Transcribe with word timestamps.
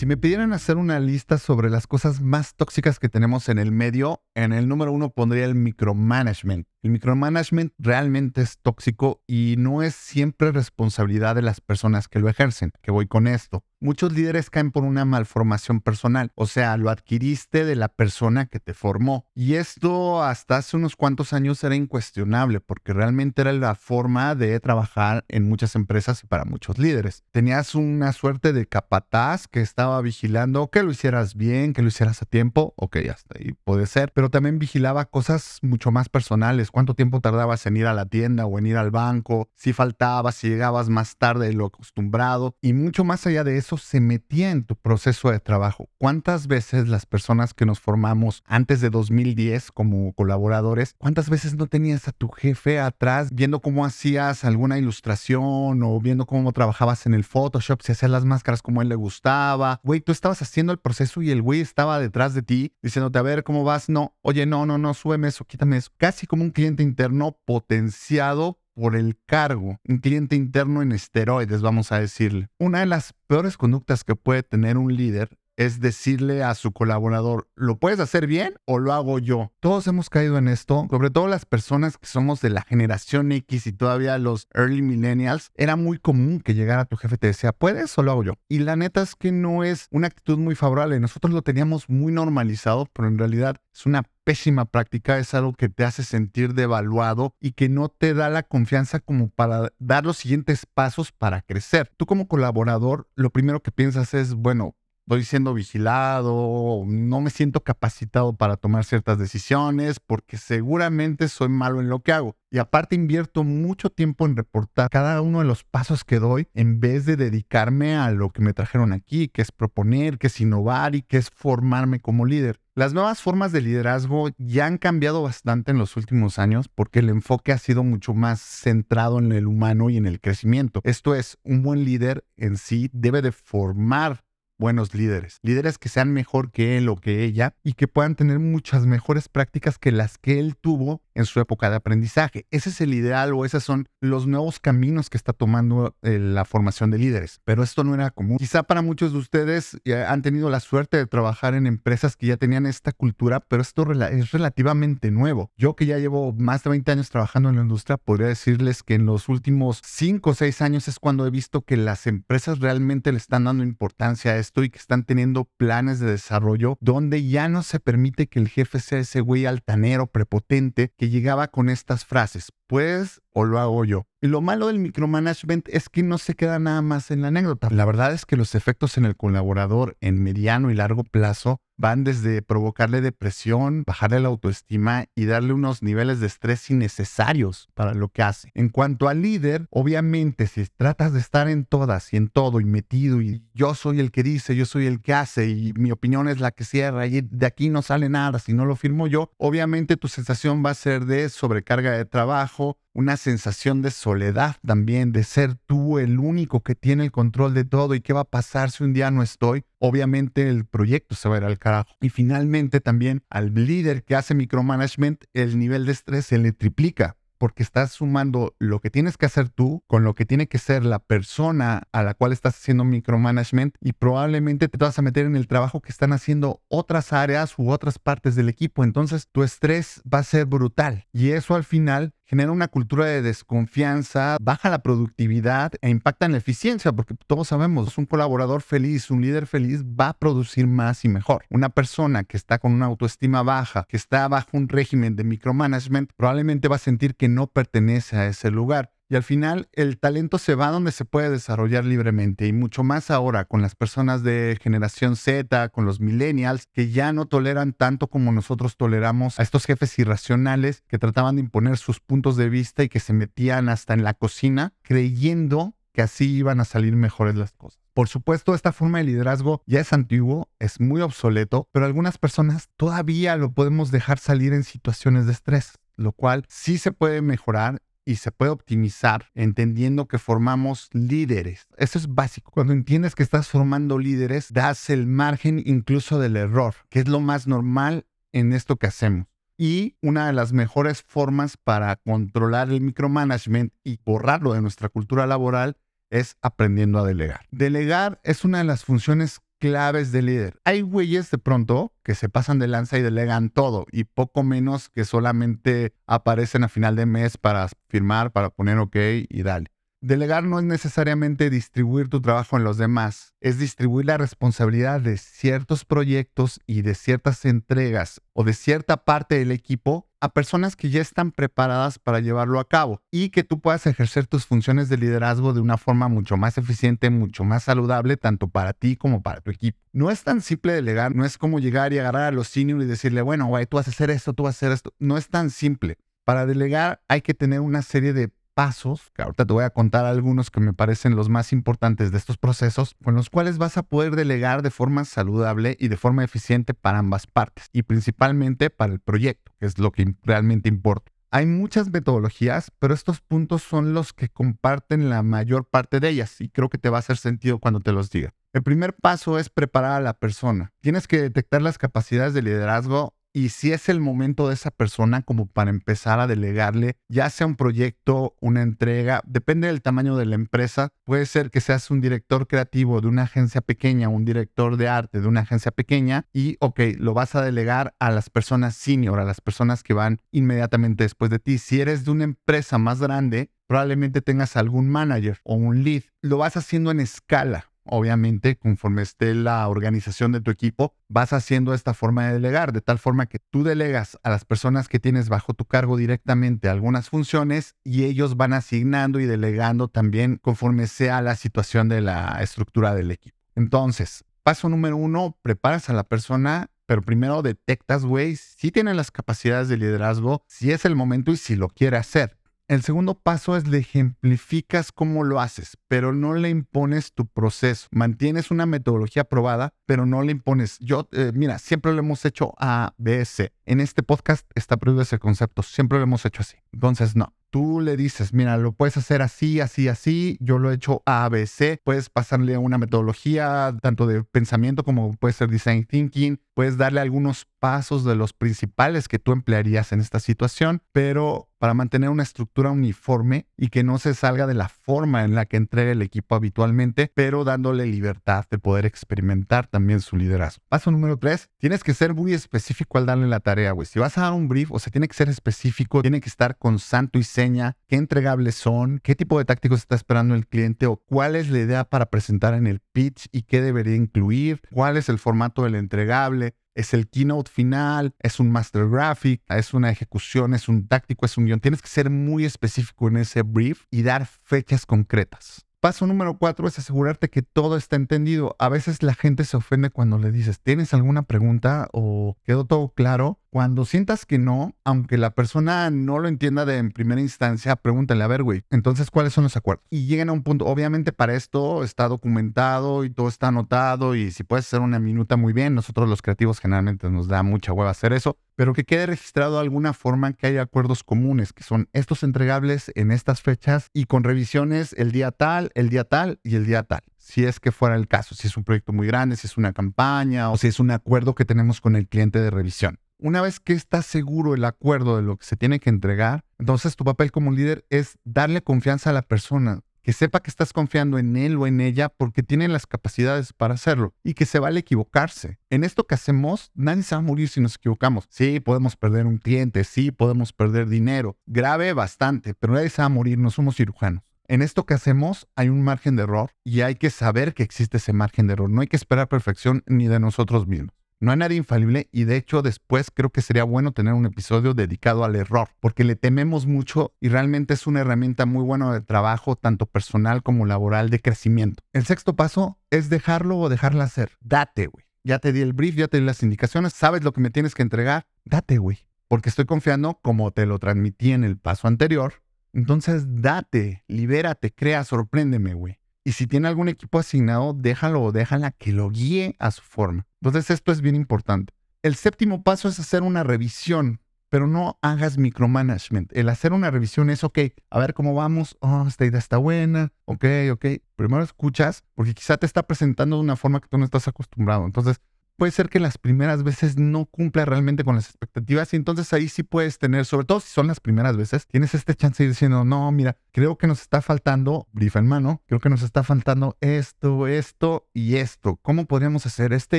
Si 0.00 0.06
me 0.06 0.16
pidieran 0.16 0.54
hacer 0.54 0.78
una 0.78 0.98
lista 0.98 1.36
sobre 1.36 1.68
las 1.68 1.86
cosas 1.86 2.22
más 2.22 2.54
tóxicas 2.54 2.98
que 2.98 3.10
tenemos 3.10 3.50
en 3.50 3.58
el 3.58 3.70
medio, 3.70 4.22
en 4.34 4.54
el 4.54 4.66
número 4.66 4.92
uno 4.92 5.10
pondría 5.10 5.44
el 5.44 5.54
micromanagement. 5.54 6.66
El 6.82 6.92
micromanagement 6.92 7.74
realmente 7.78 8.40
es 8.40 8.58
tóxico 8.58 9.22
y 9.26 9.56
no 9.58 9.82
es 9.82 9.94
siempre 9.94 10.50
responsabilidad 10.50 11.34
de 11.34 11.42
las 11.42 11.60
personas 11.60 12.08
que 12.08 12.20
lo 12.20 12.28
ejercen. 12.30 12.72
Que 12.80 12.90
voy 12.90 13.06
con 13.06 13.26
esto. 13.26 13.64
Muchos 13.82 14.12
líderes 14.12 14.50
caen 14.50 14.72
por 14.72 14.84
una 14.84 15.06
malformación 15.06 15.80
personal, 15.80 16.32
o 16.34 16.46
sea, 16.46 16.76
lo 16.76 16.90
adquiriste 16.90 17.64
de 17.64 17.76
la 17.76 17.88
persona 17.88 18.44
que 18.44 18.60
te 18.60 18.74
formó. 18.74 19.26
Y 19.34 19.54
esto 19.54 20.22
hasta 20.22 20.58
hace 20.58 20.76
unos 20.76 20.96
cuantos 20.96 21.32
años 21.32 21.64
era 21.64 21.74
incuestionable 21.74 22.60
porque 22.60 22.92
realmente 22.92 23.40
era 23.40 23.54
la 23.54 23.74
forma 23.74 24.34
de 24.34 24.60
trabajar 24.60 25.24
en 25.28 25.48
muchas 25.48 25.74
empresas 25.76 26.22
y 26.22 26.26
para 26.26 26.44
muchos 26.44 26.78
líderes. 26.78 27.24
Tenías 27.30 27.74
una 27.74 28.12
suerte 28.12 28.52
de 28.52 28.66
capataz 28.66 29.48
que 29.48 29.62
estaba 29.62 29.98
vigilando 30.02 30.68
que 30.70 30.82
lo 30.82 30.90
hicieras 30.90 31.34
bien, 31.34 31.72
que 31.72 31.80
lo 31.80 31.88
hicieras 31.88 32.20
a 32.20 32.26
tiempo, 32.26 32.74
ok, 32.76 32.98
hasta 33.10 33.38
ahí 33.38 33.54
puede 33.64 33.86
ser, 33.86 34.12
pero 34.12 34.28
también 34.28 34.58
vigilaba 34.58 35.06
cosas 35.06 35.58
mucho 35.62 35.90
más 35.90 36.10
personales, 36.10 36.69
cuánto 36.70 36.94
tiempo 36.94 37.20
tardabas 37.20 37.66
en 37.66 37.76
ir 37.76 37.86
a 37.86 37.94
la 37.94 38.06
tienda 38.06 38.46
o 38.46 38.58
en 38.58 38.66
ir 38.66 38.76
al 38.76 38.90
banco, 38.90 39.48
si 39.54 39.72
faltabas, 39.72 40.34
si 40.34 40.48
llegabas 40.48 40.88
más 40.88 41.16
tarde 41.16 41.48
de 41.48 41.54
lo 41.54 41.66
acostumbrado 41.66 42.54
y 42.60 42.72
mucho 42.72 43.04
más 43.04 43.26
allá 43.26 43.44
de 43.44 43.56
eso 43.56 43.76
se 43.76 44.00
metía 44.00 44.50
en 44.50 44.64
tu 44.64 44.76
proceso 44.76 45.30
de 45.30 45.40
trabajo. 45.40 45.88
¿Cuántas 45.98 46.46
veces 46.46 46.88
las 46.88 47.06
personas 47.06 47.54
que 47.54 47.66
nos 47.66 47.80
formamos 47.80 48.42
antes 48.46 48.80
de 48.80 48.90
2010 48.90 49.72
como 49.72 50.12
colaboradores, 50.12 50.94
cuántas 50.98 51.30
veces 51.30 51.54
no 51.54 51.66
tenías 51.66 52.08
a 52.08 52.12
tu 52.12 52.28
jefe 52.28 52.80
atrás 52.80 53.28
viendo 53.32 53.60
cómo 53.60 53.84
hacías 53.84 54.44
alguna 54.44 54.78
ilustración 54.78 55.82
o 55.82 56.00
viendo 56.00 56.26
cómo 56.26 56.52
trabajabas 56.52 57.06
en 57.06 57.14
el 57.14 57.24
Photoshop, 57.24 57.82
si 57.82 57.92
hacías 57.92 58.10
las 58.10 58.24
máscaras 58.24 58.62
como 58.62 58.80
a 58.80 58.82
él 58.82 58.88
le 58.88 58.94
gustaba? 58.94 59.80
Güey, 59.82 60.00
tú 60.00 60.12
estabas 60.12 60.42
haciendo 60.42 60.72
el 60.72 60.78
proceso 60.78 61.22
y 61.22 61.30
el 61.30 61.42
güey 61.42 61.60
estaba 61.60 61.98
detrás 61.98 62.34
de 62.34 62.42
ti 62.42 62.72
diciéndote, 62.82 63.18
a 63.18 63.22
ver, 63.22 63.44
¿cómo 63.44 63.64
vas? 63.64 63.88
No, 63.88 64.14
oye, 64.22 64.46
no, 64.46 64.66
no, 64.66 64.78
no, 64.78 64.94
súbeme 64.94 65.28
eso, 65.28 65.44
quítame 65.44 65.76
eso. 65.76 65.90
Casi 65.96 66.26
como 66.26 66.42
un 66.42 66.52
cliente 66.60 66.82
interno 66.82 67.38
potenciado 67.46 68.58
por 68.74 68.94
el 68.94 69.18
cargo, 69.24 69.78
un 69.88 69.96
cliente 69.96 70.36
interno 70.36 70.82
en 70.82 70.92
esteroides, 70.92 71.62
vamos 71.62 71.90
a 71.90 72.00
decirle. 72.00 72.50
Una 72.58 72.80
de 72.80 72.86
las 72.86 73.14
peores 73.26 73.56
conductas 73.56 74.04
que 74.04 74.14
puede 74.14 74.42
tener 74.42 74.76
un 74.76 74.94
líder 74.94 75.38
es 75.60 75.78
decirle 75.78 76.42
a 76.42 76.54
su 76.54 76.72
colaborador, 76.72 77.46
¿lo 77.54 77.78
puedes 77.78 78.00
hacer 78.00 78.26
bien 78.26 78.54
o 78.64 78.78
lo 78.78 78.94
hago 78.94 79.18
yo? 79.18 79.52
Todos 79.60 79.86
hemos 79.88 80.08
caído 80.08 80.38
en 80.38 80.48
esto, 80.48 80.86
sobre 80.88 81.10
todo 81.10 81.28
las 81.28 81.44
personas 81.44 81.98
que 81.98 82.06
somos 82.06 82.40
de 82.40 82.48
la 82.48 82.62
generación 82.62 83.30
X 83.30 83.66
y 83.66 83.72
todavía 83.74 84.16
los 84.16 84.48
early 84.54 84.80
millennials, 84.80 85.50
era 85.54 85.76
muy 85.76 85.98
común 85.98 86.40
que 86.40 86.54
llegara 86.54 86.86
tu 86.86 86.96
jefe 86.96 87.16
y 87.16 87.18
te 87.18 87.26
decía, 87.26 87.52
¿puedes 87.52 87.98
o 87.98 88.02
lo 88.02 88.12
hago 88.12 88.24
yo? 88.24 88.32
Y 88.48 88.60
la 88.60 88.74
neta 88.74 89.02
es 89.02 89.14
que 89.14 89.32
no 89.32 89.62
es 89.62 89.86
una 89.90 90.06
actitud 90.06 90.38
muy 90.38 90.54
favorable. 90.54 90.98
Nosotros 90.98 91.34
lo 91.34 91.42
teníamos 91.42 91.90
muy 91.90 92.10
normalizado, 92.10 92.88
pero 92.94 93.08
en 93.08 93.18
realidad 93.18 93.56
es 93.74 93.84
una 93.84 94.04
pésima 94.24 94.64
práctica, 94.64 95.18
es 95.18 95.34
algo 95.34 95.52
que 95.52 95.68
te 95.68 95.84
hace 95.84 96.04
sentir 96.04 96.54
devaluado 96.54 97.34
y 97.40 97.52
que 97.52 97.68
no 97.68 97.88
te 97.88 98.14
da 98.14 98.30
la 98.30 98.44
confianza 98.44 99.00
como 99.00 99.28
para 99.28 99.72
dar 99.78 100.06
los 100.06 100.16
siguientes 100.16 100.64
pasos 100.66 101.12
para 101.12 101.42
crecer. 101.42 101.90
Tú 101.98 102.06
como 102.06 102.28
colaborador, 102.28 103.08
lo 103.14 103.30
primero 103.30 103.60
que 103.60 103.72
piensas 103.72 104.14
es, 104.14 104.34
bueno, 104.34 104.74
estoy 105.10 105.24
siendo 105.24 105.54
vigilado, 105.54 106.84
no 106.86 107.20
me 107.20 107.30
siento 107.30 107.64
capacitado 107.64 108.36
para 108.36 108.56
tomar 108.56 108.84
ciertas 108.84 109.18
decisiones 109.18 109.98
porque 109.98 110.36
seguramente 110.36 111.26
soy 111.26 111.48
malo 111.48 111.80
en 111.80 111.88
lo 111.88 111.98
que 111.98 112.12
hago. 112.12 112.36
Y 112.48 112.58
aparte 112.58 112.94
invierto 112.94 113.42
mucho 113.42 113.90
tiempo 113.90 114.24
en 114.24 114.36
reportar 114.36 114.88
cada 114.88 115.20
uno 115.20 115.40
de 115.40 115.46
los 115.46 115.64
pasos 115.64 116.04
que 116.04 116.20
doy 116.20 116.46
en 116.54 116.78
vez 116.78 117.06
de 117.06 117.16
dedicarme 117.16 117.96
a 117.96 118.12
lo 118.12 118.30
que 118.30 118.40
me 118.40 118.52
trajeron 118.52 118.92
aquí, 118.92 119.26
que 119.26 119.42
es 119.42 119.50
proponer, 119.50 120.16
que 120.16 120.28
es 120.28 120.40
innovar 120.40 120.94
y 120.94 121.02
que 121.02 121.16
es 121.16 121.28
formarme 121.30 121.98
como 121.98 122.24
líder. 122.24 122.60
Las 122.76 122.94
nuevas 122.94 123.20
formas 123.20 123.50
de 123.50 123.62
liderazgo 123.62 124.30
ya 124.38 124.66
han 124.66 124.78
cambiado 124.78 125.22
bastante 125.24 125.72
en 125.72 125.78
los 125.78 125.96
últimos 125.96 126.38
años 126.38 126.68
porque 126.68 127.00
el 127.00 127.08
enfoque 127.08 127.50
ha 127.50 127.58
sido 127.58 127.82
mucho 127.82 128.14
más 128.14 128.40
centrado 128.40 129.18
en 129.18 129.32
el 129.32 129.48
humano 129.48 129.90
y 129.90 129.96
en 129.96 130.06
el 130.06 130.20
crecimiento. 130.20 130.80
Esto 130.84 131.16
es, 131.16 131.36
un 131.42 131.64
buen 131.64 131.84
líder 131.84 132.24
en 132.36 132.56
sí 132.56 132.90
debe 132.92 133.22
de 133.22 133.32
formar 133.32 134.22
buenos 134.60 134.94
líderes, 134.94 135.38
líderes 135.42 135.78
que 135.78 135.88
sean 135.88 136.12
mejor 136.12 136.52
que 136.52 136.76
él 136.76 136.90
o 136.90 136.96
que 136.96 137.24
ella 137.24 137.56
y 137.64 137.72
que 137.72 137.88
puedan 137.88 138.14
tener 138.14 138.38
muchas 138.38 138.84
mejores 138.84 139.28
prácticas 139.28 139.78
que 139.78 139.90
las 139.90 140.18
que 140.18 140.38
él 140.38 140.54
tuvo 140.54 141.02
en 141.20 141.26
su 141.26 141.40
época 141.40 141.70
de 141.70 141.76
aprendizaje. 141.76 142.46
Ese 142.50 142.70
es 142.70 142.80
el 142.80 142.94
ideal 142.94 143.32
o 143.34 143.44
esos 143.44 143.62
son 143.62 143.88
los 144.00 144.26
nuevos 144.26 144.60
caminos 144.60 145.10
que 145.10 145.16
está 145.16 145.32
tomando 145.32 145.96
eh, 146.02 146.18
la 146.18 146.44
formación 146.44 146.90
de 146.90 146.98
líderes. 146.98 147.40
Pero 147.44 147.62
esto 147.62 147.84
no 147.84 147.94
era 147.94 148.10
común. 148.10 148.38
Quizá 148.38 148.62
para 148.62 148.82
muchos 148.82 149.12
de 149.12 149.18
ustedes 149.18 149.78
han 150.06 150.22
tenido 150.22 150.50
la 150.50 150.60
suerte 150.60 150.96
de 150.96 151.06
trabajar 151.06 151.54
en 151.54 151.66
empresas 151.66 152.16
que 152.16 152.26
ya 152.26 152.36
tenían 152.36 152.66
esta 152.66 152.92
cultura, 152.92 153.40
pero 153.40 153.62
esto 153.62 153.90
es 153.92 154.30
relativamente 154.30 155.10
nuevo. 155.10 155.50
Yo 155.56 155.76
que 155.76 155.86
ya 155.86 155.98
llevo 155.98 156.32
más 156.32 156.64
de 156.64 156.70
20 156.70 156.92
años 156.92 157.10
trabajando 157.10 157.48
en 157.48 157.56
la 157.56 157.62
industria, 157.62 157.96
podría 157.96 158.28
decirles 158.28 158.82
que 158.82 158.94
en 158.94 159.06
los 159.06 159.28
últimos 159.28 159.80
5 159.84 160.30
o 160.30 160.34
6 160.34 160.62
años 160.62 160.88
es 160.88 160.98
cuando 160.98 161.26
he 161.26 161.30
visto 161.30 161.62
que 161.62 161.76
las 161.76 162.06
empresas 162.06 162.58
realmente 162.58 163.12
le 163.12 163.18
están 163.18 163.44
dando 163.44 163.62
importancia 163.62 164.32
a 164.32 164.36
esto 164.36 164.64
y 164.64 164.70
que 164.70 164.78
están 164.78 165.04
teniendo 165.04 165.44
planes 165.56 166.00
de 166.00 166.10
desarrollo 166.10 166.78
donde 166.80 167.26
ya 167.26 167.48
no 167.48 167.62
se 167.62 167.80
permite 167.80 168.26
que 168.26 168.38
el 168.38 168.48
jefe 168.48 168.80
sea 168.80 168.98
ese 168.98 169.20
güey 169.20 169.46
altanero, 169.46 170.06
prepotente, 170.06 170.92
que 170.96 171.09
llegaba 171.10 171.48
con 171.48 171.68
estas 171.68 172.04
frases, 172.04 172.52
pues 172.70 173.20
o 173.32 173.44
lo 173.44 173.58
hago 173.58 173.84
yo. 173.84 174.06
Y 174.22 174.28
lo 174.28 174.40
malo 174.42 174.68
del 174.68 174.78
micromanagement 174.78 175.68
es 175.70 175.88
que 175.88 176.04
no 176.04 176.18
se 176.18 176.34
queda 176.34 176.60
nada 176.60 176.82
más 176.82 177.10
en 177.10 177.22
la 177.22 177.28
anécdota. 177.28 177.68
La 177.70 177.84
verdad 177.84 178.12
es 178.12 178.26
que 178.26 178.36
los 178.36 178.54
efectos 178.54 178.96
en 178.96 179.06
el 179.06 179.16
colaborador 179.16 179.96
en 180.00 180.22
mediano 180.22 180.70
y 180.70 180.74
largo 180.74 181.02
plazo 181.02 181.60
van 181.78 182.04
desde 182.04 182.42
provocarle 182.42 183.00
depresión, 183.00 183.84
bajarle 183.86 184.20
la 184.20 184.28
autoestima 184.28 185.06
y 185.14 185.24
darle 185.24 185.54
unos 185.54 185.82
niveles 185.82 186.20
de 186.20 186.26
estrés 186.26 186.68
innecesarios 186.68 187.70
para 187.72 187.94
lo 187.94 188.10
que 188.10 188.22
hace. 188.22 188.50
En 188.54 188.68
cuanto 188.68 189.08
al 189.08 189.22
líder, 189.22 189.66
obviamente 189.70 190.46
si 190.46 190.66
tratas 190.76 191.14
de 191.14 191.20
estar 191.20 191.48
en 191.48 191.64
todas 191.64 192.12
y 192.12 192.18
en 192.18 192.28
todo 192.28 192.60
y 192.60 192.66
metido 192.66 193.22
y 193.22 193.42
yo 193.54 193.74
soy 193.74 193.98
el 193.98 194.10
que 194.10 194.22
dice, 194.22 194.54
yo 194.54 194.66
soy 194.66 194.84
el 194.84 195.00
que 195.00 195.14
hace 195.14 195.48
y 195.48 195.72
mi 195.72 195.90
opinión 195.90 196.28
es 196.28 196.38
la 196.38 196.50
que 196.50 196.64
cierra 196.64 197.06
y 197.06 197.22
de 197.22 197.46
aquí 197.46 197.70
no 197.70 197.80
sale 197.80 198.10
nada 198.10 198.38
si 198.40 198.52
no 198.52 198.66
lo 198.66 198.76
firmo 198.76 199.06
yo, 199.06 199.30
obviamente 199.38 199.96
tu 199.96 200.08
sensación 200.08 200.62
va 200.62 200.70
a 200.70 200.74
ser 200.74 201.06
de 201.06 201.30
sobrecarga 201.30 201.92
de 201.92 202.04
trabajo, 202.04 202.59
una 202.92 203.16
sensación 203.16 203.82
de 203.82 203.90
soledad 203.90 204.56
también, 204.66 205.12
de 205.12 205.24
ser 205.24 205.54
tú 205.66 205.98
el 205.98 206.18
único 206.18 206.60
que 206.60 206.74
tiene 206.74 207.04
el 207.04 207.12
control 207.12 207.54
de 207.54 207.64
todo 207.64 207.94
y 207.94 208.00
qué 208.00 208.12
va 208.12 208.20
a 208.20 208.24
pasar 208.24 208.70
si 208.70 208.84
un 208.84 208.92
día 208.92 209.10
no 209.10 209.22
estoy. 209.22 209.64
Obviamente 209.78 210.48
el 210.48 210.66
proyecto 210.66 211.14
se 211.14 211.28
va 211.28 211.36
a 211.36 211.38
ir 211.38 211.44
al 211.44 211.58
carajo. 211.58 211.94
Y 212.00 212.10
finalmente 212.10 212.80
también 212.80 213.22
al 213.30 213.54
líder 213.54 214.04
que 214.04 214.16
hace 214.16 214.34
micromanagement, 214.34 215.24
el 215.32 215.58
nivel 215.58 215.86
de 215.86 215.92
estrés 215.92 216.26
se 216.26 216.38
le 216.38 216.52
triplica 216.52 217.16
porque 217.40 217.62
estás 217.62 217.92
sumando 217.92 218.54
lo 218.58 218.80
que 218.80 218.90
tienes 218.90 219.16
que 219.16 219.24
hacer 219.24 219.48
tú 219.48 219.82
con 219.86 220.04
lo 220.04 220.14
que 220.14 220.26
tiene 220.26 220.46
que 220.46 220.58
ser 220.58 220.84
la 220.84 220.98
persona 220.98 221.84
a 221.90 222.02
la 222.02 222.12
cual 222.12 222.32
estás 222.32 222.54
haciendo 222.54 222.84
micromanagement 222.84 223.76
y 223.80 223.94
probablemente 223.94 224.68
te 224.68 224.76
vas 224.76 224.98
a 224.98 225.02
meter 225.02 225.24
en 225.24 225.36
el 225.36 225.48
trabajo 225.48 225.80
que 225.80 225.90
están 225.90 226.12
haciendo 226.12 226.60
otras 226.68 227.14
áreas 227.14 227.54
u 227.56 227.70
otras 227.70 227.98
partes 227.98 228.34
del 228.34 228.50
equipo. 228.50 228.84
Entonces 228.84 229.26
tu 229.32 229.42
estrés 229.42 230.02
va 230.02 230.18
a 230.18 230.22
ser 230.22 230.44
brutal 230.44 231.06
y 231.14 231.30
eso 231.30 231.54
al 231.54 231.64
final 231.64 232.12
genera 232.30 232.52
una 232.52 232.68
cultura 232.68 233.06
de 233.06 233.22
desconfianza, 233.22 234.36
baja 234.40 234.70
la 234.70 234.84
productividad 234.84 235.72
e 235.80 235.90
impacta 235.90 236.26
en 236.26 236.32
la 236.32 236.38
eficiencia, 236.38 236.92
porque 236.92 237.16
todos 237.26 237.48
sabemos, 237.48 237.98
un 237.98 238.06
colaborador 238.06 238.62
feliz, 238.62 239.10
un 239.10 239.20
líder 239.20 239.48
feliz 239.48 239.82
va 239.82 240.10
a 240.10 240.12
producir 240.16 240.68
más 240.68 241.04
y 241.04 241.08
mejor. 241.08 241.44
Una 241.50 241.70
persona 241.70 242.22
que 242.22 242.36
está 242.36 242.60
con 242.60 242.72
una 242.72 242.86
autoestima 242.86 243.42
baja, 243.42 243.84
que 243.88 243.96
está 243.96 244.28
bajo 244.28 244.50
un 244.52 244.68
régimen 244.68 245.16
de 245.16 245.24
micromanagement, 245.24 246.12
probablemente 246.16 246.68
va 246.68 246.76
a 246.76 246.78
sentir 246.78 247.16
que 247.16 247.28
no 247.28 247.48
pertenece 247.48 248.16
a 248.16 248.28
ese 248.28 248.52
lugar. 248.52 248.92
Y 249.10 249.16
al 249.16 249.24
final 249.24 249.68
el 249.72 249.98
talento 249.98 250.38
se 250.38 250.54
va 250.54 250.70
donde 250.70 250.92
se 250.92 251.04
puede 251.04 251.30
desarrollar 251.30 251.84
libremente 251.84 252.46
y 252.46 252.52
mucho 252.52 252.84
más 252.84 253.10
ahora 253.10 253.44
con 253.44 253.60
las 253.60 253.74
personas 253.74 254.22
de 254.22 254.56
generación 254.62 255.16
Z, 255.16 255.68
con 255.70 255.84
los 255.84 255.98
millennials, 255.98 256.68
que 256.72 256.90
ya 256.90 257.12
no 257.12 257.26
toleran 257.26 257.72
tanto 257.72 258.06
como 258.06 258.30
nosotros 258.30 258.76
toleramos 258.76 259.40
a 259.40 259.42
estos 259.42 259.66
jefes 259.66 259.98
irracionales 259.98 260.84
que 260.86 261.00
trataban 261.00 261.34
de 261.34 261.42
imponer 261.42 261.76
sus 261.76 261.98
puntos 261.98 262.36
de 262.36 262.48
vista 262.48 262.84
y 262.84 262.88
que 262.88 263.00
se 263.00 263.12
metían 263.12 263.68
hasta 263.68 263.94
en 263.94 264.04
la 264.04 264.14
cocina 264.14 264.74
creyendo 264.82 265.74
que 265.92 266.02
así 266.02 266.32
iban 266.32 266.60
a 266.60 266.64
salir 266.64 266.94
mejores 266.94 267.34
las 267.34 267.50
cosas. 267.50 267.80
Por 267.94 268.06
supuesto, 268.06 268.54
esta 268.54 268.70
forma 268.70 268.98
de 268.98 269.04
liderazgo 269.04 269.64
ya 269.66 269.80
es 269.80 269.92
antiguo, 269.92 270.48
es 270.60 270.78
muy 270.78 271.00
obsoleto, 271.00 271.68
pero 271.72 271.84
algunas 271.84 272.16
personas 272.16 272.68
todavía 272.76 273.36
lo 273.36 273.50
podemos 273.50 273.90
dejar 273.90 274.20
salir 274.20 274.52
en 274.52 274.62
situaciones 274.62 275.26
de 275.26 275.32
estrés 275.32 275.80
lo 276.00 276.12
cual 276.12 276.46
sí 276.48 276.78
se 276.78 276.92
puede 276.92 277.20
mejorar 277.20 277.82
y 278.04 278.16
se 278.16 278.32
puede 278.32 278.50
optimizar 278.50 279.30
entendiendo 279.34 280.08
que 280.08 280.18
formamos 280.18 280.88
líderes. 280.92 281.66
Eso 281.76 281.98
es 281.98 282.14
básico. 282.14 282.50
Cuando 282.50 282.72
entiendes 282.72 283.14
que 283.14 283.22
estás 283.22 283.48
formando 283.48 283.98
líderes, 283.98 284.52
das 284.52 284.90
el 284.90 285.06
margen 285.06 285.62
incluso 285.64 286.18
del 286.18 286.36
error, 286.36 286.74
que 286.88 287.00
es 287.00 287.08
lo 287.08 287.20
más 287.20 287.46
normal 287.46 288.06
en 288.32 288.52
esto 288.52 288.76
que 288.76 288.86
hacemos. 288.86 289.26
Y 289.56 289.96
una 290.00 290.26
de 290.26 290.32
las 290.32 290.52
mejores 290.52 291.02
formas 291.02 291.58
para 291.58 291.96
controlar 291.96 292.70
el 292.70 292.80
micromanagement 292.80 293.74
y 293.84 293.98
borrarlo 294.04 294.54
de 294.54 294.62
nuestra 294.62 294.88
cultura 294.88 295.26
laboral 295.26 295.76
es 296.08 296.36
aprendiendo 296.40 296.98
a 296.98 297.06
delegar. 297.06 297.46
Delegar 297.50 298.20
es 298.24 298.44
una 298.44 298.58
de 298.58 298.64
las 298.64 298.84
funciones 298.84 299.40
claves 299.60 300.10
de 300.10 300.22
líder. 300.22 300.58
Hay 300.64 300.80
güeyes 300.80 301.30
de 301.30 301.38
pronto 301.38 301.92
que 302.02 302.16
se 302.16 302.28
pasan 302.28 302.58
de 302.58 302.66
lanza 302.66 302.98
y 302.98 303.02
delegan 303.02 303.50
todo 303.50 303.86
y 303.92 304.04
poco 304.04 304.42
menos 304.42 304.88
que 304.88 305.04
solamente 305.04 305.94
aparecen 306.06 306.64
a 306.64 306.68
final 306.68 306.96
de 306.96 307.06
mes 307.06 307.36
para 307.36 307.68
firmar, 307.88 308.32
para 308.32 308.50
poner 308.50 308.78
ok 308.78 308.96
y 309.28 309.42
dale. 309.42 309.70
Delegar 310.02 310.44
no 310.44 310.58
es 310.58 310.64
necesariamente 310.64 311.50
distribuir 311.50 312.08
tu 312.08 312.22
trabajo 312.22 312.56
en 312.56 312.64
los 312.64 312.78
demás, 312.78 313.34
es 313.42 313.58
distribuir 313.58 314.06
la 314.06 314.16
responsabilidad 314.16 314.98
de 315.02 315.18
ciertos 315.18 315.84
proyectos 315.84 316.58
y 316.66 316.80
de 316.80 316.94
ciertas 316.94 317.44
entregas 317.44 318.22
o 318.32 318.42
de 318.42 318.54
cierta 318.54 319.04
parte 319.04 319.38
del 319.38 319.50
equipo 319.50 320.08
a 320.18 320.32
personas 320.32 320.74
que 320.74 320.88
ya 320.88 321.02
están 321.02 321.32
preparadas 321.32 321.98
para 321.98 322.20
llevarlo 322.20 322.60
a 322.60 322.66
cabo 322.66 323.02
y 323.10 323.28
que 323.28 323.44
tú 323.44 323.60
puedas 323.60 323.86
ejercer 323.86 324.26
tus 324.26 324.46
funciones 324.46 324.88
de 324.88 324.96
liderazgo 324.96 325.52
de 325.52 325.60
una 325.60 325.76
forma 325.76 326.08
mucho 326.08 326.38
más 326.38 326.56
eficiente, 326.56 327.10
mucho 327.10 327.44
más 327.44 327.64
saludable, 327.64 328.16
tanto 328.16 328.48
para 328.48 328.72
ti 328.72 328.96
como 328.96 329.22
para 329.22 329.42
tu 329.42 329.50
equipo. 329.50 329.78
No 329.92 330.10
es 330.10 330.24
tan 330.24 330.40
simple 330.40 330.72
delegar, 330.72 331.14
no 331.14 331.26
es 331.26 331.36
como 331.36 331.58
llegar 331.58 331.92
y 331.92 331.98
agarrar 331.98 332.22
a 332.22 332.32
los 332.32 332.48
seniors 332.48 332.84
y 332.84 332.86
decirle, 332.86 333.20
bueno, 333.20 333.48
güey, 333.48 333.66
tú 333.66 333.76
vas 333.76 333.86
a 333.86 333.90
hacer 333.90 334.08
esto, 334.08 334.32
tú 334.32 334.44
vas 334.44 334.54
a 334.54 334.56
hacer 334.56 334.72
esto. 334.72 334.94
No 334.98 335.18
es 335.18 335.28
tan 335.28 335.50
simple. 335.50 335.98
Para 336.24 336.46
delegar 336.46 337.02
hay 337.06 337.20
que 337.20 337.34
tener 337.34 337.60
una 337.60 337.82
serie 337.82 338.14
de 338.14 338.30
pasos, 338.60 339.10
que 339.14 339.22
ahorita 339.22 339.46
te 339.46 339.54
voy 339.54 339.64
a 339.64 339.70
contar 339.70 340.04
algunos 340.04 340.50
que 340.50 340.60
me 340.60 340.74
parecen 340.74 341.16
los 341.16 341.30
más 341.30 341.50
importantes 341.54 342.12
de 342.12 342.18
estos 342.18 342.36
procesos, 342.36 342.94
con 343.02 343.14
los 343.14 343.30
cuales 343.30 343.56
vas 343.56 343.78
a 343.78 343.82
poder 343.82 344.16
delegar 344.16 344.60
de 344.60 344.70
forma 344.70 345.06
saludable 345.06 345.78
y 345.80 345.88
de 345.88 345.96
forma 345.96 346.24
eficiente 346.24 346.74
para 346.74 346.98
ambas 346.98 347.26
partes 347.26 347.70
y 347.72 347.84
principalmente 347.84 348.68
para 348.68 348.92
el 348.92 349.00
proyecto, 349.00 349.50
que 349.58 349.64
es 349.64 349.78
lo 349.78 349.92
que 349.92 350.14
realmente 350.24 350.68
importa. 350.68 351.10
Hay 351.30 351.46
muchas 351.46 351.90
metodologías, 351.90 352.70
pero 352.78 352.92
estos 352.92 353.22
puntos 353.22 353.62
son 353.62 353.94
los 353.94 354.12
que 354.12 354.28
comparten 354.28 355.08
la 355.08 355.22
mayor 355.22 355.64
parte 355.64 355.98
de 355.98 356.10
ellas 356.10 356.38
y 356.42 356.50
creo 356.50 356.68
que 356.68 356.76
te 356.76 356.90
va 356.90 356.98
a 356.98 357.00
hacer 357.00 357.16
sentido 357.16 357.60
cuando 357.60 357.80
te 357.80 357.92
los 357.92 358.10
diga. 358.10 358.34
El 358.52 358.62
primer 358.62 358.92
paso 358.92 359.38
es 359.38 359.48
preparar 359.48 359.92
a 359.92 360.00
la 360.00 360.12
persona. 360.12 360.74
Tienes 360.82 361.08
que 361.08 361.22
detectar 361.22 361.62
las 361.62 361.78
capacidades 361.78 362.34
de 362.34 362.42
liderazgo 362.42 363.14
y 363.32 363.50
si 363.50 363.72
es 363.72 363.88
el 363.88 364.00
momento 364.00 364.48
de 364.48 364.54
esa 364.54 364.70
persona 364.70 365.22
como 365.22 365.46
para 365.46 365.70
empezar 365.70 366.20
a 366.20 366.26
delegarle, 366.26 366.96
ya 367.08 367.30
sea 367.30 367.46
un 367.46 367.56
proyecto, 367.56 368.36
una 368.40 368.62
entrega, 368.62 369.22
depende 369.26 369.68
del 369.68 369.82
tamaño 369.82 370.16
de 370.16 370.26
la 370.26 370.34
empresa. 370.34 370.92
Puede 371.04 371.26
ser 371.26 371.50
que 371.50 371.60
seas 371.60 371.90
un 371.90 372.00
director 372.00 372.46
creativo 372.46 373.00
de 373.00 373.08
una 373.08 373.22
agencia 373.22 373.60
pequeña, 373.60 374.08
un 374.08 374.24
director 374.24 374.76
de 374.76 374.88
arte 374.88 375.20
de 375.20 375.28
una 375.28 375.40
agencia 375.40 375.70
pequeña 375.70 376.26
y, 376.32 376.56
ok, 376.60 376.80
lo 376.98 377.14
vas 377.14 377.34
a 377.34 377.42
delegar 377.42 377.94
a 377.98 378.10
las 378.10 378.30
personas 378.30 378.74
senior, 378.74 379.20
a 379.20 379.24
las 379.24 379.40
personas 379.40 379.82
que 379.82 379.94
van 379.94 380.20
inmediatamente 380.30 381.04
después 381.04 381.30
de 381.30 381.38
ti. 381.38 381.58
Si 381.58 381.80
eres 381.80 382.04
de 382.04 382.10
una 382.10 382.24
empresa 382.24 382.78
más 382.78 383.00
grande, 383.00 383.50
probablemente 383.66 384.20
tengas 384.22 384.56
algún 384.56 384.88
manager 384.88 385.38
o 385.44 385.54
un 385.54 385.84
lead. 385.84 386.02
Lo 386.22 386.38
vas 386.38 386.56
haciendo 386.56 386.90
en 386.90 387.00
escala 387.00 387.69
obviamente, 387.84 388.56
conforme 388.56 389.02
esté 389.02 389.34
la 389.34 389.66
organización 389.68 390.32
de 390.32 390.40
tu 390.40 390.50
equipo, 390.50 390.94
vas 391.08 391.32
haciendo 391.32 391.74
esta 391.74 391.94
forma 391.94 392.26
de 392.26 392.34
delegar, 392.34 392.72
de 392.72 392.80
tal 392.80 392.98
forma 392.98 393.26
que 393.26 393.38
tú 393.38 393.62
delegas 393.62 394.18
a 394.22 394.30
las 394.30 394.44
personas 394.44 394.88
que 394.88 395.00
tienes 395.00 395.28
bajo 395.28 395.54
tu 395.54 395.64
cargo 395.64 395.96
directamente 395.96 396.68
algunas 396.68 397.08
funciones 397.08 397.74
y 397.84 398.04
ellos 398.04 398.36
van 398.36 398.52
asignando 398.52 399.20
y 399.20 399.26
delegando 399.26 399.88
también 399.88 400.36
conforme 400.36 400.86
sea 400.86 401.22
la 401.22 401.36
situación 401.36 401.88
de 401.88 402.00
la 402.00 402.38
estructura 402.42 402.94
del 402.94 403.10
equipo. 403.10 403.36
Entonces, 403.54 404.24
paso 404.42 404.68
número 404.68 404.96
uno, 404.96 405.36
preparas 405.42 405.90
a 405.90 405.92
la 405.92 406.04
persona 406.04 406.70
pero 406.90 407.02
primero 407.02 407.40
detectas, 407.40 408.04
güey, 408.04 408.34
si 408.34 408.72
tiene 408.72 408.94
las 408.94 409.12
capacidades 409.12 409.68
de 409.68 409.76
liderazgo, 409.76 410.42
si 410.48 410.72
es 410.72 410.84
el 410.84 410.96
momento 410.96 411.30
y 411.30 411.36
si 411.36 411.54
lo 411.54 411.68
quiere 411.68 411.96
hacer. 411.96 412.36
El 412.70 412.82
segundo 412.82 413.18
paso 413.18 413.56
es 413.56 413.66
le 413.66 413.78
ejemplificas 413.78 414.92
cómo 414.92 415.24
lo 415.24 415.40
haces, 415.40 415.76
pero 415.88 416.12
no 416.12 416.34
le 416.34 416.50
impones 416.50 417.12
tu 417.12 417.26
proceso. 417.26 417.88
Mantienes 417.90 418.52
una 418.52 418.64
metodología 418.64 419.24
probada, 419.24 419.74
pero 419.86 420.06
no 420.06 420.22
le 420.22 420.30
impones. 420.30 420.78
Yo, 420.78 421.08
eh, 421.10 421.32
mira, 421.34 421.58
siempre 421.58 421.92
lo 421.92 421.98
hemos 421.98 422.24
hecho 422.24 422.54
A, 422.58 422.94
B, 422.96 423.24
C. 423.24 423.52
En 423.66 423.80
este 423.80 424.04
podcast 424.04 424.48
está 424.54 424.76
prohibido 424.76 425.02
ese 425.02 425.18
concepto. 425.18 425.64
Siempre 425.64 425.98
lo 425.98 426.04
hemos 426.04 426.24
hecho 426.24 426.42
así. 426.42 426.58
Entonces, 426.72 427.16
no. 427.16 427.34
Tú 427.50 427.80
le 427.80 427.96
dices, 427.96 428.32
mira, 428.32 428.56
lo 428.56 428.70
puedes 428.70 428.96
hacer 428.96 429.20
así, 429.20 429.58
así, 429.58 429.88
así. 429.88 430.38
Yo 430.40 430.60
lo 430.60 430.70
he 430.70 430.74
hecho 430.74 431.02
A, 431.06 431.28
B, 431.28 431.48
C. 431.48 431.80
Puedes 431.82 432.08
pasarle 432.08 432.56
una 432.56 432.78
metodología 432.78 433.74
tanto 433.82 434.06
de 434.06 434.22
pensamiento 434.22 434.84
como 434.84 435.14
puede 435.14 435.34
ser 435.34 435.48
design 435.48 435.86
thinking. 435.86 436.40
Puedes 436.54 436.76
darle 436.76 437.00
algunos 437.00 437.48
pasos 437.58 438.04
de 438.04 438.14
los 438.14 438.32
principales 438.32 439.08
que 439.08 439.18
tú 439.18 439.32
emplearías 439.32 439.90
en 439.90 440.00
esta 440.00 440.20
situación, 440.20 440.82
pero 440.92 441.49
para 441.60 441.74
mantener 441.74 442.08
una 442.08 442.22
estructura 442.22 442.70
uniforme 442.70 443.46
y 443.58 443.68
que 443.68 443.84
no 443.84 443.98
se 443.98 444.14
salga 444.14 444.46
de 444.46 444.54
la 444.54 444.70
forma 444.70 445.24
en 445.24 445.34
la 445.34 445.44
que 445.44 445.58
entrega 445.58 445.92
el 445.92 446.00
equipo 446.00 446.34
habitualmente, 446.34 447.12
pero 447.14 447.44
dándole 447.44 447.86
libertad 447.86 448.46
de 448.50 448.58
poder 448.58 448.86
experimentar 448.86 449.66
también 449.66 450.00
su 450.00 450.16
liderazgo. 450.16 450.64
Paso 450.70 450.90
número 450.90 451.18
tres, 451.18 451.50
tienes 451.58 451.84
que 451.84 451.92
ser 451.92 452.14
muy 452.14 452.32
específico 452.32 452.96
al 452.96 453.04
darle 453.04 453.26
la 453.26 453.40
tarea, 453.40 453.72
güey. 453.72 453.84
Si 453.84 453.98
vas 453.98 454.16
a 454.16 454.22
dar 454.22 454.32
un 454.32 454.48
brief, 454.48 454.72
o 454.72 454.78
sea, 454.78 454.90
tiene 454.90 455.06
que 455.06 455.14
ser 455.14 455.28
específico, 455.28 456.00
tiene 456.00 456.22
que 456.22 456.30
estar 456.30 456.56
con 456.56 456.78
santo 456.78 457.18
y 457.18 457.24
seña, 457.24 457.76
qué 457.88 457.96
entregables 457.96 458.54
son, 458.54 458.98
qué 459.02 459.14
tipo 459.14 459.38
de 459.38 459.44
tácticos 459.44 459.80
está 459.80 459.96
esperando 459.96 460.34
el 460.34 460.46
cliente 460.46 460.86
o 460.86 460.96
cuál 460.96 461.36
es 461.36 461.50
la 461.50 461.58
idea 461.58 461.84
para 461.84 462.06
presentar 462.06 462.54
en 462.54 462.66
el 462.68 462.80
pitch 462.80 463.28
y 463.32 463.42
qué 463.42 463.60
debería 463.60 463.96
incluir, 463.96 464.62
cuál 464.72 464.96
es 464.96 465.10
el 465.10 465.18
formato 465.18 465.64
del 465.64 465.74
entregable, 465.74 466.54
es 466.80 466.94
el 466.94 467.08
keynote 467.08 467.50
final, 467.50 468.14
es 468.18 468.40
un 468.40 468.50
master 468.50 468.88
graphic, 468.88 469.42
es 469.48 469.74
una 469.74 469.90
ejecución, 469.90 470.54
es 470.54 470.68
un 470.68 470.88
táctico, 470.88 471.26
es 471.26 471.36
un 471.36 471.46
guion. 471.46 471.60
Tienes 471.60 471.82
que 471.82 471.88
ser 471.88 472.10
muy 472.10 472.44
específico 472.44 473.08
en 473.08 473.18
ese 473.18 473.42
brief 473.42 473.84
y 473.90 474.02
dar 474.02 474.26
fechas 474.26 474.86
concretas. 474.86 475.66
Paso 475.80 476.06
número 476.06 476.36
cuatro 476.36 476.68
es 476.68 476.78
asegurarte 476.78 477.30
que 477.30 477.40
todo 477.40 477.78
está 477.78 477.96
entendido. 477.96 478.54
A 478.58 478.68
veces 478.68 479.02
la 479.02 479.14
gente 479.14 479.44
se 479.44 479.56
ofende 479.56 479.88
cuando 479.88 480.18
le 480.18 480.30
dices, 480.30 480.60
¿tienes 480.60 480.92
alguna 480.92 481.22
pregunta 481.22 481.88
o 481.92 482.36
quedó 482.44 482.66
todo 482.66 482.92
claro? 482.92 483.40
Cuando 483.52 483.84
sientas 483.84 484.26
que 484.26 484.38
no, 484.38 484.76
aunque 484.84 485.18
la 485.18 485.30
persona 485.30 485.90
no 485.90 486.20
lo 486.20 486.28
entienda 486.28 486.64
de 486.64 486.78
en 486.78 486.92
primera 486.92 487.20
instancia, 487.20 487.74
pregúntale, 487.74 488.22
a 488.22 488.28
ver, 488.28 488.44
güey, 488.44 488.62
entonces, 488.70 489.10
¿cuáles 489.10 489.32
son 489.32 489.42
los 489.42 489.56
acuerdos? 489.56 489.84
Y 489.90 490.06
lleguen 490.06 490.28
a 490.28 490.32
un 490.32 490.44
punto, 490.44 490.66
obviamente 490.66 491.10
para 491.12 491.34
esto 491.34 491.82
está 491.82 492.06
documentado 492.06 493.04
y 493.04 493.10
todo 493.10 493.26
está 493.26 493.48
anotado 493.48 494.14
y 494.14 494.30
si 494.30 494.44
puedes 494.44 494.66
hacer 494.66 494.78
una 494.78 495.00
minuta 495.00 495.36
muy 495.36 495.52
bien, 495.52 495.74
nosotros 495.74 496.08
los 496.08 496.22
creativos 496.22 496.60
generalmente 496.60 497.10
nos 497.10 497.26
da 497.26 497.42
mucha 497.42 497.72
hueva 497.72 497.90
hacer 497.90 498.12
eso, 498.12 498.38
pero 498.54 498.72
que 498.72 498.84
quede 498.84 499.06
registrado 499.06 499.54
de 499.54 499.62
alguna 499.62 499.94
forma 499.94 500.32
que 500.32 500.46
haya 500.46 500.62
acuerdos 500.62 501.02
comunes, 501.02 501.52
que 501.52 501.64
son 501.64 501.88
estos 501.92 502.22
entregables 502.22 502.92
en 502.94 503.10
estas 503.10 503.42
fechas 503.42 503.88
y 503.92 504.04
con 504.04 504.22
revisiones 504.22 504.92
el 504.92 505.10
día 505.10 505.32
tal, 505.32 505.72
el 505.74 505.88
día 505.88 506.04
tal 506.04 506.38
y 506.44 506.54
el 506.54 506.66
día 506.66 506.84
tal 506.84 507.00
si 507.16 507.44
es 507.44 507.60
que 507.60 507.70
fuera 507.70 507.96
el 507.96 508.08
caso, 508.08 508.34
si 508.34 508.48
es 508.48 508.56
un 508.56 508.64
proyecto 508.64 508.92
muy 508.92 509.06
grande, 509.06 509.36
si 509.36 509.46
es 509.46 509.56
una 509.56 509.72
campaña 509.72 510.50
o 510.50 510.56
si 510.56 510.68
es 510.68 510.80
un 510.80 510.90
acuerdo 510.90 511.34
que 511.34 511.44
tenemos 511.44 511.80
con 511.80 511.94
el 511.94 512.08
cliente 512.08 512.40
de 512.40 512.50
revisión. 512.50 512.98
Una 513.22 513.42
vez 513.42 513.60
que 513.60 513.74
estás 513.74 514.06
seguro 514.06 514.54
el 514.54 514.64
acuerdo 514.64 515.16
de 515.16 515.22
lo 515.22 515.36
que 515.36 515.44
se 515.44 515.54
tiene 515.54 515.78
que 515.78 515.90
entregar, 515.90 516.42
entonces 516.58 516.96
tu 516.96 517.04
papel 517.04 517.30
como 517.30 517.52
líder 517.52 517.84
es 517.90 518.16
darle 518.24 518.62
confianza 518.62 519.10
a 519.10 519.12
la 519.12 519.20
persona, 519.20 519.82
que 520.02 520.14
sepa 520.14 520.40
que 520.40 520.48
estás 520.48 520.72
confiando 520.72 521.18
en 521.18 521.36
él 521.36 521.58
o 521.58 521.66
en 521.66 521.82
ella 521.82 522.08
porque 522.08 522.42
tiene 522.42 522.66
las 522.68 522.86
capacidades 522.86 523.52
para 523.52 523.74
hacerlo 523.74 524.14
y 524.24 524.32
que 524.32 524.46
se 524.46 524.58
vale 524.58 524.80
equivocarse. 524.80 525.58
En 525.68 525.84
esto 525.84 526.06
que 526.06 526.14
hacemos, 526.14 526.70
nadie 526.74 527.02
se 527.02 527.14
va 527.14 527.18
a 527.18 527.22
morir 527.22 527.50
si 527.50 527.60
nos 527.60 527.74
equivocamos. 527.74 528.24
Sí, 528.30 528.58
podemos 528.58 528.96
perder 528.96 529.26
un 529.26 529.36
cliente, 529.36 529.84
sí, 529.84 530.12
podemos 530.12 530.54
perder 530.54 530.88
dinero, 530.88 531.36
grave 531.44 531.92
bastante, 531.92 532.54
pero 532.54 532.72
nadie 532.72 532.88
se 532.88 533.02
va 533.02 533.06
a 533.06 533.10
morir, 533.10 533.36
no 533.36 533.50
somos 533.50 533.76
cirujanos. 533.76 534.22
En 534.48 534.62
esto 534.62 534.86
que 534.86 534.94
hacemos 534.94 535.46
hay 535.56 535.68
un 535.68 535.82
margen 535.82 536.16
de 536.16 536.22
error 536.22 536.52
y 536.64 536.80
hay 536.80 536.94
que 536.94 537.10
saber 537.10 537.52
que 537.52 537.64
existe 537.64 537.98
ese 537.98 538.14
margen 538.14 538.46
de 538.46 538.54
error. 538.54 538.70
No 538.70 538.80
hay 538.80 538.86
que 538.86 538.96
esperar 538.96 539.28
perfección 539.28 539.82
ni 539.86 540.08
de 540.08 540.20
nosotros 540.20 540.66
mismos. 540.66 540.99
No 541.22 541.32
hay 541.32 541.36
nadie 541.36 541.58
infalible 541.58 542.08
y 542.12 542.24
de 542.24 542.36
hecho 542.36 542.62
después 542.62 543.10
creo 543.12 543.28
que 543.28 543.42
sería 543.42 543.64
bueno 543.64 543.92
tener 543.92 544.14
un 544.14 544.24
episodio 544.24 544.72
dedicado 544.72 545.22
al 545.22 545.36
error, 545.36 545.68
porque 545.78 546.02
le 546.02 546.16
tememos 546.16 546.64
mucho 546.64 547.12
y 547.20 547.28
realmente 547.28 547.74
es 547.74 547.86
una 547.86 548.00
herramienta 548.00 548.46
muy 548.46 548.64
buena 548.64 548.90
de 548.90 549.02
trabajo, 549.02 549.54
tanto 549.54 549.84
personal 549.84 550.42
como 550.42 550.64
laboral, 550.64 551.10
de 551.10 551.20
crecimiento. 551.20 551.82
El 551.92 552.06
sexto 552.06 552.36
paso 552.36 552.78
es 552.88 553.10
dejarlo 553.10 553.58
o 553.58 553.68
dejarla 553.68 554.04
hacer. 554.04 554.32
Date, 554.40 554.86
güey. 554.86 555.04
Ya 555.22 555.38
te 555.40 555.52
di 555.52 555.60
el 555.60 555.74
brief, 555.74 555.94
ya 555.94 556.08
te 556.08 556.18
di 556.18 556.24
las 556.24 556.42
indicaciones, 556.42 556.94
sabes 556.94 557.22
lo 557.22 557.34
que 557.34 557.42
me 557.42 557.50
tienes 557.50 557.74
que 557.74 557.82
entregar. 557.82 558.26
Date, 558.46 558.78
güey. 558.78 559.06
Porque 559.28 559.50
estoy 559.50 559.66
confiando 559.66 560.18
como 560.22 560.52
te 560.52 560.64
lo 560.64 560.78
transmití 560.78 561.32
en 561.32 561.44
el 561.44 561.58
paso 561.58 561.86
anterior. 561.86 562.42
Entonces 562.72 563.24
date, 563.26 564.04
libérate, 564.08 564.72
crea, 564.72 565.04
sorpréndeme, 565.04 565.74
güey. 565.74 565.99
Y 566.24 566.32
si 566.32 566.46
tiene 566.46 566.68
algún 566.68 566.88
equipo 566.88 567.18
asignado, 567.18 567.72
déjalo 567.72 568.22
o 568.22 568.32
déjala 568.32 568.72
que 568.72 568.92
lo 568.92 569.10
guíe 569.10 569.56
a 569.58 569.70
su 569.70 569.82
forma. 569.82 570.26
Entonces 570.40 570.70
esto 570.70 570.92
es 570.92 571.00
bien 571.00 571.16
importante. 571.16 571.72
El 572.02 572.14
séptimo 572.14 572.62
paso 572.62 572.88
es 572.88 572.98
hacer 572.98 573.22
una 573.22 573.42
revisión, 573.42 574.20
pero 574.50 574.66
no 574.66 574.98
hagas 575.00 575.38
micromanagement. 575.38 576.30
El 576.36 576.48
hacer 576.48 576.72
una 576.72 576.90
revisión 576.90 577.30
es, 577.30 577.44
ok, 577.44 577.58
a 577.90 577.98
ver 577.98 578.14
cómo 578.14 578.34
vamos, 578.34 578.76
oh, 578.80 579.06
esta 579.06 579.24
idea 579.24 579.38
está 579.38 579.58
buena, 579.58 580.12
ok, 580.24 580.44
ok. 580.72 580.86
Primero 581.16 581.42
escuchas, 581.42 582.04
porque 582.14 582.34
quizá 582.34 582.56
te 582.56 582.66
está 582.66 582.82
presentando 582.82 583.36
de 583.36 583.42
una 583.42 583.56
forma 583.56 583.80
que 583.80 583.88
tú 583.88 583.96
no 583.96 584.04
estás 584.04 584.28
acostumbrado. 584.28 584.84
Entonces, 584.84 585.20
puede 585.60 585.72
ser 585.72 585.90
que 585.90 586.00
las 586.00 586.16
primeras 586.16 586.62
veces 586.62 586.96
no 586.96 587.26
cumpla 587.26 587.66
realmente 587.66 588.02
con 588.02 588.14
las 588.14 588.30
expectativas 588.30 588.94
y 588.94 588.96
entonces 588.96 589.30
ahí 589.34 589.46
sí 589.46 589.62
puedes 589.62 589.98
tener, 589.98 590.24
sobre 590.24 590.46
todo 590.46 590.58
si 590.60 590.68
son 590.68 590.86
las 590.86 591.00
primeras 591.00 591.36
veces, 591.36 591.66
tienes 591.66 591.94
este 591.94 592.14
chance 592.14 592.42
de 592.42 592.46
ir 592.46 592.52
diciendo, 592.52 592.82
no, 592.86 593.12
mira, 593.12 593.36
creo 593.52 593.76
que 593.76 593.86
nos 593.86 594.00
está 594.00 594.22
faltando, 594.22 594.88
brief 594.92 595.16
en 595.16 595.26
mano, 595.26 595.60
creo 595.66 595.78
que 595.78 595.90
nos 595.90 596.00
está 596.00 596.22
faltando 596.22 596.78
esto, 596.80 597.46
esto 597.46 598.08
y 598.14 598.36
esto. 598.36 598.76
¿Cómo 598.80 599.04
podríamos 599.04 599.44
hacer 599.44 599.74
esta 599.74 599.98